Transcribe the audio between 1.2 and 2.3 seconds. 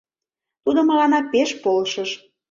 пеш полшыш.